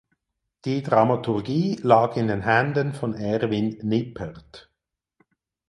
[0.65, 4.71] Die Dramaturgie lag in den Händen von Erwin Nippert.